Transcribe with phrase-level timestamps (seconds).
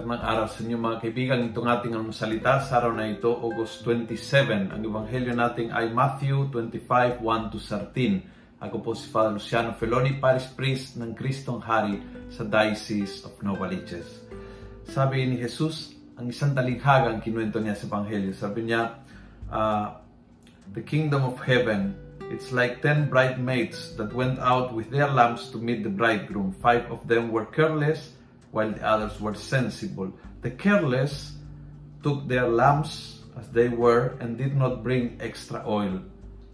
[0.00, 1.52] araw sa inyo mga kaibigan.
[1.52, 4.72] Itong ating salita sa araw na ito, August 27.
[4.72, 8.64] Ang ebanghelyo natin ay Matthew 25, 1 to 13.
[8.64, 12.00] Ako po si Father Luciano Feloni, Paris Priest ng Kristong Hari
[12.32, 14.24] sa Diocese of Novaliches.
[14.88, 18.32] Sabi ni Jesus, ang isang talinghaga ang kinuwento niya sa ebanghelyo.
[18.32, 18.96] Sabi niya,
[19.52, 20.00] uh,
[20.72, 21.92] The kingdom of heaven,
[22.32, 26.56] it's like ten bridesmaids that went out with their lamps to meet the bridegroom.
[26.64, 28.16] Five of them were careless,
[28.52, 30.12] while the others were sensible.
[30.44, 31.32] The careless
[32.04, 36.04] took their lamps as they were and did not bring extra oil.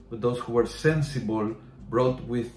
[0.08, 1.58] But those who were sensible
[1.90, 2.54] brought with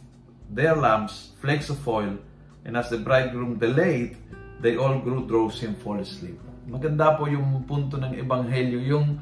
[0.48, 2.20] their lamps flakes of oil,
[2.64, 4.16] and as the bridegroom delayed,
[4.62, 6.38] they all grew drowsy and fall asleep.
[6.70, 9.17] Maganda po yung punto ng Ebanghelyo, yung,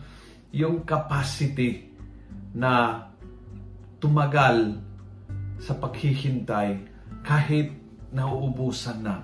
[0.52, 1.88] yung capacity
[2.52, 3.06] na
[4.04, 4.84] tumagal
[5.64, 6.84] sa paghihintay
[7.24, 7.72] kahit
[8.12, 9.24] nauubusan na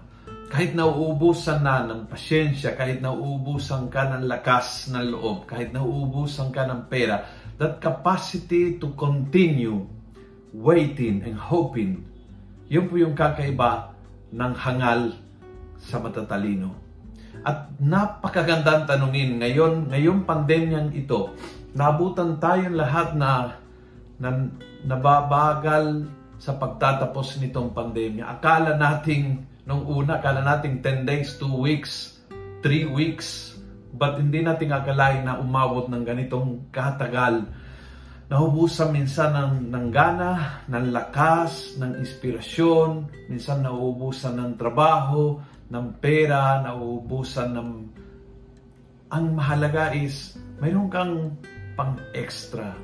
[0.50, 6.70] kahit nauubusan na ng pasyensya, kahit nauubusan ka ng lakas ng loob, kahit nauubusan ka
[6.70, 7.26] ng pera,
[7.58, 9.88] that capacity to continue
[10.54, 12.06] waiting and hoping,
[12.70, 13.92] yun po yung kakaiba
[14.32, 15.18] ng hangal
[15.82, 16.72] sa matatalino.
[17.46, 21.36] At napakagandang tanungin, ngayon, ngayong pandemyang ito,
[21.78, 23.59] nabutan tayong lahat na,
[24.18, 24.50] na
[24.82, 28.28] nababagal sa pagtatapos nitong pandemya.
[28.28, 32.22] Akala nating Nung una, kala natin 10 days, 2 weeks,
[32.61, 33.58] 3 weeks.
[33.89, 37.50] But hindi natin akalain na umabot ng ganitong katagal.
[38.30, 43.09] Nahubusan minsan ng, ng gana, ng lakas, ng inspirasyon.
[43.25, 45.41] Minsan nauubusan ng trabaho,
[45.73, 47.69] ng pera, nauubusan ng...
[49.17, 51.41] Ang mahalaga is, mayroon kang
[51.73, 52.78] pang-extra.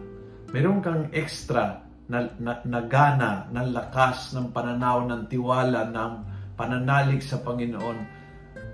[0.49, 6.13] Mayroon kang extra na, na, na gana, ng lakas, ng pananaw, ng tiwala, ng
[6.59, 8.19] pananalig sa Panginoon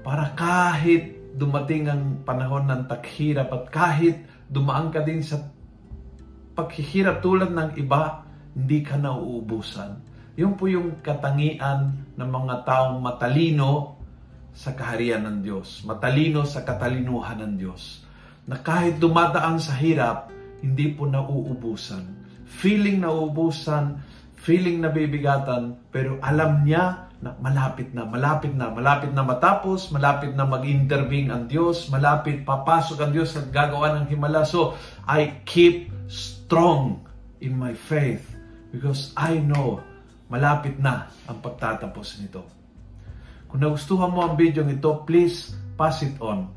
[0.01, 5.37] para kahit dumating ang panahon ng taghirap at kahit dumaan ka din sa
[6.57, 8.25] paghihirap tulad ng iba,
[8.57, 10.01] hindi ka nauubusan.
[10.33, 14.01] Yun po yung katangian ng mga taong matalino
[14.57, 15.85] sa kaharian ng Diyos.
[15.85, 18.01] Matalino sa katalinuhan ng Diyos.
[18.49, 20.33] Na kahit dumadaan sa hirap,
[20.65, 22.26] hindi po nauubusan.
[22.47, 23.99] Feeling nauubusan,
[24.39, 30.45] feeling nabibigatan, pero alam niya na malapit na, malapit na, malapit na matapos, malapit na
[30.45, 34.45] mag-intervene ang Diyos, malapit papasok ang Diyos at gagawa ng himala.
[34.45, 37.03] So, I keep strong
[37.41, 38.23] in my faith
[38.69, 39.81] because I know
[40.29, 42.45] malapit na ang pagtatapos nito.
[43.47, 46.56] Kung nagustuhan mo ang video ito, please pass it on.